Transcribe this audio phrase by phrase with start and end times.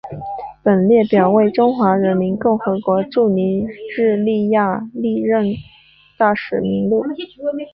[0.63, 5.45] 本列表为中华人民共和国驻尼日利亚历任
[6.17, 7.05] 大使名录。